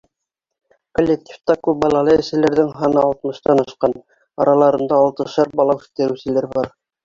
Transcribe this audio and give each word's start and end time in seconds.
Коллективта 0.99 1.55
күп 1.67 1.83
балалы 1.83 2.15
әсәләрҙең 2.23 2.73
һаны 2.81 3.01
алтмыштан 3.03 3.63
ашҡан, 3.67 3.95
араларында 4.47 5.01
алтышар 5.05 5.57
бала 5.63 5.81
үҫтереүселәр 5.83 6.53
бар. 6.59 6.77